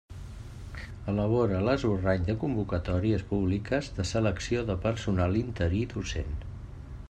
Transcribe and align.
Elabora 1.11 1.59
l'esborrany 1.65 2.25
de 2.29 2.35
convocatòries 2.45 3.27
públiques 3.33 3.93
de 3.99 4.07
selecció 4.13 4.67
de 4.71 4.79
personal 4.87 5.41
interí 5.45 5.87
docent. 5.97 6.37